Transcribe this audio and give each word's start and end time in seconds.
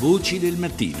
Voci 0.00 0.40
del 0.40 0.56
mattino. 0.56 0.98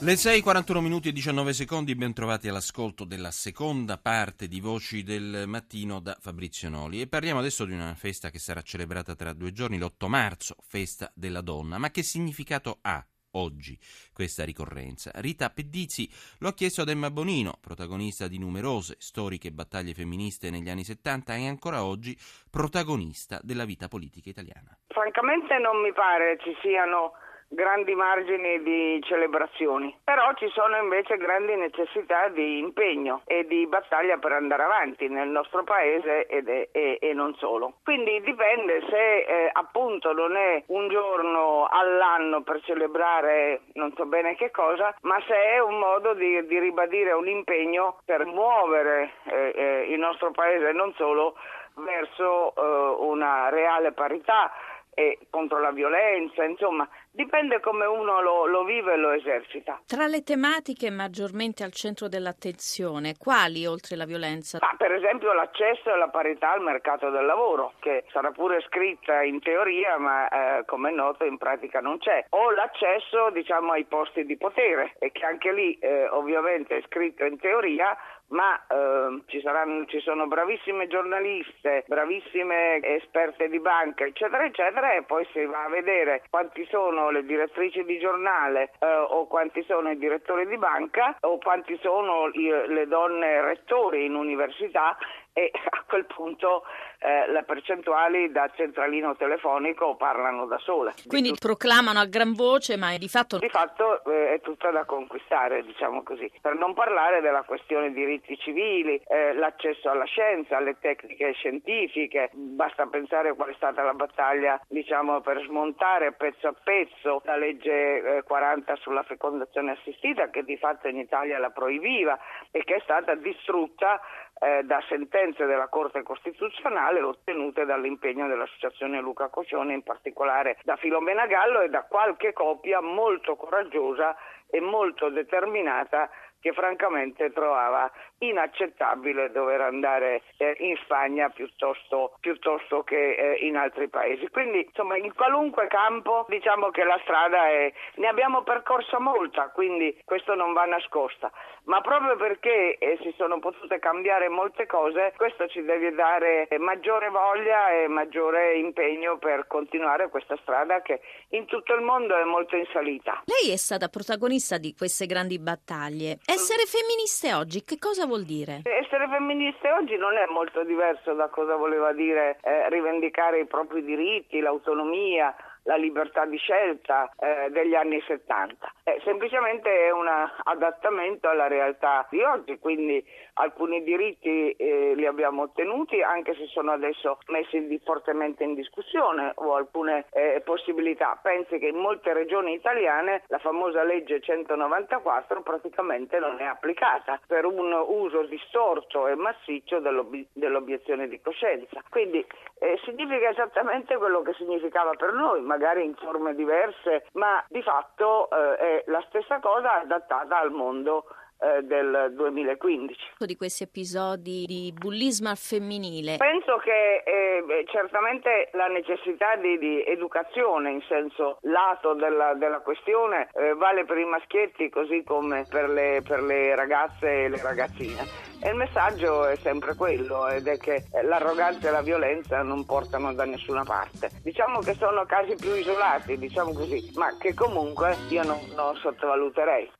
Le 0.00 0.14
6:41 0.14 0.80
minuti 0.80 1.08
e 1.08 1.12
19 1.12 1.52
secondi, 1.52 1.94
ben 1.94 2.14
trovati 2.14 2.48
all'ascolto 2.48 3.04
della 3.04 3.30
seconda 3.30 3.98
parte 3.98 4.48
di 4.48 4.58
Voci 4.58 5.02
del 5.02 5.44
Mattino 5.46 6.00
da 6.00 6.16
Fabrizio 6.18 6.70
Noli 6.70 7.02
e 7.02 7.08
parliamo 7.08 7.38
adesso 7.38 7.66
di 7.66 7.72
una 7.72 7.94
festa 7.94 8.30
che 8.30 8.38
sarà 8.38 8.62
celebrata 8.62 9.14
tra 9.14 9.34
due 9.34 9.52
giorni, 9.52 9.78
l'8 9.78 10.08
marzo, 10.08 10.56
festa 10.66 11.12
della 11.14 11.42
donna. 11.42 11.76
Ma 11.76 11.90
che 11.90 12.02
significato 12.02 12.78
ha 12.80 13.04
oggi 13.32 13.78
questa 14.14 14.44
ricorrenza? 14.44 15.10
Rita 15.16 15.50
Pedizzi 15.50 16.10
lo 16.38 16.48
ha 16.48 16.54
chiesto 16.54 16.80
ad 16.80 16.88
Emma 16.88 17.10
Bonino, 17.10 17.58
protagonista 17.60 18.28
di 18.28 18.38
numerose 18.38 18.96
storiche 18.98 19.52
battaglie 19.52 19.92
femministe 19.92 20.50
negli 20.50 20.70
anni 20.70 20.84
70 20.84 21.34
e 21.34 21.46
ancora 21.46 21.84
oggi 21.84 22.16
protagonista 22.50 23.38
della 23.42 23.66
vita 23.66 23.88
politica 23.88 24.30
italiana. 24.30 24.76
Francamente 24.88 25.58
non 25.58 25.82
mi 25.82 25.92
pare 25.92 26.38
ci 26.42 26.56
siano 26.62 27.12
grandi 27.48 27.94
margini 27.94 28.62
di 28.62 29.00
celebrazioni, 29.04 29.96
però 30.02 30.32
ci 30.34 30.48
sono 30.48 30.76
invece 30.76 31.16
grandi 31.16 31.54
necessità 31.56 32.28
di 32.28 32.58
impegno 32.58 33.22
e 33.24 33.46
di 33.46 33.66
battaglia 33.66 34.18
per 34.18 34.32
andare 34.32 34.62
avanti 34.64 35.08
nel 35.08 35.28
nostro 35.28 35.64
paese 35.64 36.26
ed 36.26 36.48
e, 36.48 36.98
e, 37.00 37.12
non 37.12 37.34
solo. 37.36 37.74
Quindi 37.84 38.20
dipende 38.22 38.84
se 38.88 39.18
eh, 39.18 39.50
appunto 39.52 40.12
non 40.12 40.36
è 40.36 40.62
un 40.66 40.88
giorno 40.88 41.66
all'anno 41.70 42.42
per 42.42 42.60
celebrare 42.62 43.62
non 43.74 43.92
so 43.96 44.06
bene 44.06 44.34
che 44.36 44.50
cosa, 44.50 44.94
ma 45.02 45.20
se 45.26 45.34
è 45.34 45.58
un 45.58 45.78
modo 45.78 46.14
di, 46.14 46.46
di 46.46 46.58
ribadire 46.58 47.12
un 47.12 47.28
impegno 47.28 47.98
per 48.04 48.24
muovere 48.24 49.12
eh, 49.24 49.52
eh, 49.54 49.92
il 49.92 49.98
nostro 49.98 50.30
paese 50.30 50.68
e 50.68 50.72
non 50.72 50.92
solo 50.94 51.36
verso 51.74 52.54
eh, 52.54 52.96
una 53.04 53.48
reale 53.50 53.92
parità 53.92 54.50
e 54.98 55.18
contro 55.28 55.60
la 55.60 55.72
violenza, 55.72 56.42
insomma, 56.42 56.88
dipende 57.10 57.60
come 57.60 57.84
uno 57.84 58.22
lo, 58.22 58.46
lo, 58.46 58.64
vive 58.64 58.94
e 58.94 58.96
lo 58.96 59.10
esercita. 59.10 59.78
Tra 59.86 60.06
le 60.06 60.22
tematiche 60.22 60.88
maggiormente 60.88 61.62
al 61.64 61.72
centro 61.72 62.08
dell'attenzione, 62.08 63.14
quali 63.18 63.66
oltre 63.66 63.96
la 63.96 64.06
violenza? 64.06 64.56
Ma, 64.58 64.72
per 64.78 64.92
esempio 64.92 65.34
l'accesso 65.34 65.92
e 65.92 65.98
la 65.98 66.08
parità 66.08 66.52
al 66.52 66.62
mercato 66.62 67.10
del 67.10 67.26
lavoro, 67.26 67.74
che 67.78 68.04
sarà 68.10 68.30
pure 68.30 68.64
scritta 68.68 69.22
in 69.22 69.38
teoria, 69.40 69.98
ma 69.98 70.28
eh, 70.28 70.64
come 70.64 70.88
è 70.88 70.92
noto 70.94 71.24
in 71.24 71.36
pratica 71.36 71.80
non 71.80 71.98
c'è, 71.98 72.24
o 72.30 72.50
l'accesso 72.52 73.28
diciamo, 73.34 73.72
ai 73.72 73.84
posti 73.84 74.24
di 74.24 74.38
potere, 74.38 74.94
e 74.98 75.12
che 75.12 75.26
anche 75.26 75.52
lì 75.52 75.76
eh, 75.78 76.08
ovviamente 76.08 76.78
è 76.78 76.82
scritto 76.86 77.22
in 77.22 77.38
teoria, 77.38 77.94
ma 78.28 78.60
eh, 78.66 79.22
ci, 79.26 79.40
saranno, 79.40 79.84
ci, 79.86 80.00
sono 80.00 80.26
bravissime 80.26 80.88
giornaliste, 80.88 81.84
bravissime 81.86 82.80
esperte 82.82 83.48
di 83.48 83.60
banca, 83.60 84.04
eccetera, 84.04 84.44
eccetera, 84.44 84.94
e 84.94 85.02
poi 85.02 85.26
si 85.32 85.44
va 85.44 85.64
a 85.64 85.68
vedere 85.68 86.24
quanti 86.30 86.66
sono 86.70 87.10
le 87.10 87.24
direttrici 87.24 87.84
di 87.84 87.98
giornale 87.98 88.72
eh, 88.80 88.86
o 88.86 89.26
quanti 89.26 89.62
sono 89.64 89.90
i 89.90 89.98
direttori 89.98 90.46
di 90.46 90.58
banca 90.58 91.16
o 91.20 91.38
quanti 91.38 91.78
sono 91.82 92.28
le 92.28 92.86
donne 92.86 93.40
rettori 93.42 94.04
in 94.04 94.14
università 94.14 94.96
e 95.36 95.50
a 95.68 95.84
quel 95.86 96.06
punto 96.06 96.64
eh, 96.98 97.30
le 97.30 97.44
percentuali 97.44 98.32
da 98.32 98.50
centralino 98.56 99.14
telefonico 99.16 99.94
parlano 99.96 100.46
da 100.46 100.58
sole. 100.58 100.94
Quindi 101.06 101.32
di 101.32 101.36
proclamano 101.38 101.98
a 101.98 102.06
gran 102.06 102.32
voce, 102.32 102.78
ma 102.78 102.96
di 102.96 103.08
fatto... 103.08 103.38
Di 103.38 103.50
fatto 103.50 104.02
eh, 104.04 104.34
è 104.34 104.40
tutta 104.40 104.70
da 104.70 104.86
conquistare, 104.86 105.62
diciamo 105.62 106.02
così. 106.02 106.30
Per 106.40 106.54
non 106.54 106.72
parlare 106.72 107.20
della 107.20 107.42
questione 107.42 107.92
diritti 107.92 108.38
civili, 108.38 108.98
eh, 109.06 109.34
l'accesso 109.34 109.90
alla 109.90 110.06
scienza, 110.06 110.56
alle 110.56 110.78
tecniche 110.80 111.32
scientifiche, 111.34 112.30
basta 112.32 112.86
pensare 112.86 113.34
qual 113.34 113.50
è 113.50 113.54
stata 113.56 113.82
la 113.82 113.92
battaglia 113.92 114.58
diciamo, 114.68 115.20
per 115.20 115.42
smontare 115.46 116.12
pezzo 116.12 116.48
a 116.48 116.54
pezzo 116.64 117.20
la 117.24 117.36
legge 117.36 118.22
40 118.24 118.72
eh, 118.72 118.76
sulla 118.76 119.02
fecondazione 119.02 119.72
assistita 119.72 120.30
che 120.30 120.44
di 120.44 120.56
fatto 120.56 120.88
in 120.88 120.96
Italia 120.96 121.38
la 121.38 121.50
proibiva 121.50 122.18
e 122.50 122.64
che 122.64 122.76
è 122.76 122.80
stata 122.80 123.14
distrutta 123.14 124.00
eh, 124.38 124.62
da 124.64 124.82
sentenze 124.88 125.46
della 125.46 125.68
Corte 125.68 126.02
Costituzionale 126.02 127.00
ottenute 127.00 127.64
dall'impegno 127.64 128.28
dell'Associazione 128.28 129.00
Luca 129.00 129.28
Coscione, 129.28 129.74
in 129.74 129.82
particolare 129.82 130.58
da 130.62 130.76
Filomena 130.76 131.26
Gallo 131.26 131.60
e 131.60 131.68
da 131.68 131.82
qualche 131.84 132.32
coppia 132.32 132.80
molto 132.80 133.36
coraggiosa 133.36 134.14
e 134.48 134.60
molto 134.60 135.08
determinata 135.08 136.10
che 136.40 136.52
francamente 136.52 137.32
trovava 137.32 137.90
inaccettabile 138.18 139.30
dover 139.30 139.60
andare 139.60 140.22
eh, 140.38 140.56
in 140.60 140.76
Spagna 140.84 141.28
piuttosto, 141.28 142.16
piuttosto 142.20 142.82
che 142.82 143.14
eh, 143.14 143.46
in 143.46 143.56
altri 143.56 143.88
paesi. 143.88 144.28
Quindi 144.28 144.64
insomma 144.64 144.96
in 144.96 145.12
qualunque 145.14 145.66
campo 145.66 146.24
diciamo 146.28 146.70
che 146.70 146.84
la 146.84 146.98
strada 147.02 147.48
è, 147.48 147.72
ne 147.96 148.08
abbiamo 148.08 148.42
percorsa 148.42 148.98
molta, 148.98 149.50
quindi 149.50 150.00
questo 150.04 150.34
non 150.34 150.52
va 150.52 150.64
nascosta, 150.64 151.30
ma 151.64 151.80
proprio 151.80 152.16
perché 152.16 152.78
eh, 152.78 152.98
si 153.02 153.12
sono 153.16 153.38
potute 153.38 153.78
cambiare 153.78 154.28
molte 154.28 154.66
cose, 154.66 155.12
questo 155.16 155.46
ci 155.48 155.62
deve 155.62 155.92
dare 155.92 156.48
maggiore 156.58 157.08
voglia 157.10 157.70
e 157.70 157.88
maggiore 157.88 158.56
impegno 158.56 159.18
per 159.18 159.46
continuare 159.46 160.08
questa 160.08 160.36
strada 160.42 160.80
che 160.80 161.00
in 161.30 161.46
tutto 161.46 161.74
il 161.74 161.82
mondo 161.82 162.16
è 162.16 162.24
molto 162.24 162.56
in 162.56 162.66
salita. 162.72 163.22
Lei 163.24 163.52
è 163.52 163.56
stata 163.56 163.88
protagonista 163.88 164.58
di 164.58 164.74
queste 164.76 165.06
grandi 165.06 165.38
battaglie. 165.38 166.18
Essere 166.28 166.66
femministe 166.66 167.32
oggi 167.34 167.62
che 167.62 167.78
cosa 167.78 168.04
vuol 168.04 168.24
dire? 168.24 168.62
Essere 168.64 169.06
femministe 169.08 169.70
oggi 169.70 169.96
non 169.96 170.16
è 170.16 170.26
molto 170.26 170.64
diverso 170.64 171.14
da 171.14 171.28
cosa 171.28 171.54
voleva 171.54 171.92
dire 171.92 172.40
eh, 172.42 172.68
rivendicare 172.68 173.38
i 173.38 173.46
propri 173.46 173.84
diritti, 173.84 174.40
l'autonomia, 174.40 175.32
la 175.66 175.76
libertà 175.76 176.24
di 176.24 176.36
scelta 176.38 177.10
eh, 177.18 177.50
degli 177.50 177.74
anni 177.74 178.00
70. 178.00 178.72
Eh, 178.84 179.00
semplicemente 179.04 179.70
è 179.86 179.90
un 179.90 180.08
adattamento 180.44 181.28
alla 181.28 181.48
realtà 181.48 182.06
di 182.10 182.22
oggi, 182.22 182.58
quindi 182.58 183.04
alcuni 183.34 183.82
diritti 183.82 184.52
eh, 184.52 184.94
li 184.94 185.06
abbiamo 185.06 185.42
ottenuti 185.42 186.00
anche 186.02 186.34
se 186.34 186.46
sono 186.46 186.72
adesso 186.72 187.18
messi 187.28 187.66
di, 187.66 187.80
fortemente 187.84 188.44
in 188.44 188.54
discussione 188.54 189.32
o 189.36 189.54
alcune 189.54 190.06
eh, 190.12 190.40
possibilità. 190.44 191.18
Pensi 191.20 191.58
che 191.58 191.66
in 191.66 191.76
molte 191.76 192.12
regioni 192.12 192.54
italiane 192.54 193.22
la 193.26 193.38
famosa 193.38 193.82
legge 193.82 194.20
194 194.20 195.42
praticamente 195.42 196.18
non 196.18 196.40
è 196.40 196.44
applicata 196.44 197.20
per 197.26 197.44
un 197.44 197.72
uso 197.72 198.22
distorto 198.22 199.08
e 199.08 199.14
massiccio 199.16 199.80
dell'ob- 199.80 200.26
dell'obiezione 200.32 201.08
di 201.08 201.20
coscienza. 201.20 201.82
Quindi 201.90 202.24
eh, 202.58 202.78
significa 202.84 203.28
esattamente 203.28 203.96
quello 203.96 204.22
che 204.22 204.32
significava 204.34 204.92
per 204.92 205.12
noi, 205.12 205.40
magari 205.56 205.84
in 205.84 205.94
forme 205.94 206.34
diverse, 206.34 207.06
ma 207.12 207.42
di 207.48 207.62
fatto 207.62 208.28
eh, 208.30 208.56
è 208.56 208.84
la 208.88 209.02
stessa 209.08 209.40
cosa 209.40 209.80
adattata 209.80 210.38
al 210.38 210.50
mondo 210.50 211.06
eh, 211.38 211.62
del 211.62 212.12
2015. 212.14 213.14
Di 213.18 213.36
questi 213.36 213.62
episodi 213.62 214.44
di 214.46 214.72
bullismo 214.74 215.28
al 215.28 215.36
femminile? 215.36 216.16
Penso 216.16 216.56
che 216.58 217.02
eh, 217.04 217.64
certamente 217.66 218.48
la 218.52 218.68
necessità 218.68 219.36
di, 219.36 219.58
di, 219.58 219.84
educazione 219.86 220.70
in 220.70 220.82
senso 220.88 221.38
lato 221.42 221.94
della, 221.94 222.34
della 222.34 222.60
questione 222.60 223.28
eh, 223.34 223.54
vale 223.54 223.84
per 223.84 223.98
i 223.98 224.04
maschietti 224.04 224.68
così 224.68 225.02
come 225.04 225.46
per 225.48 225.68
le, 225.68 226.02
per 226.06 226.22
le 226.22 226.54
ragazze 226.54 227.24
e 227.24 227.28
le 227.28 227.42
ragazzine. 227.42 228.02
E 228.42 228.50
il 228.50 228.54
messaggio 228.54 229.26
è 229.26 229.36
sempre 229.36 229.74
quello, 229.74 230.28
ed 230.28 230.46
è 230.46 230.58
che 230.58 230.84
l'arroganza 231.02 231.68
e 231.68 231.72
la 231.72 231.80
violenza 231.80 232.42
non 232.42 232.64
portano 232.66 233.12
da 233.14 233.24
nessuna 233.24 233.64
parte. 233.64 234.10
Diciamo 234.22 234.60
che 234.60 234.74
sono 234.74 235.04
casi 235.04 235.34
più 235.36 235.54
isolati, 235.54 236.18
diciamo 236.18 236.52
così, 236.52 236.92
ma 236.96 237.16
che 237.18 237.34
comunque 237.34 237.96
io 238.10 238.22
non, 238.24 238.38
non 238.54 238.76
sottovaluterei. 238.76 239.70